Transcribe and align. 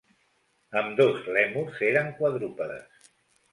Ambdós 0.81 1.29
lèmurs 1.35 1.83
eren 1.91 2.11
quadrúpedes. 2.17 3.09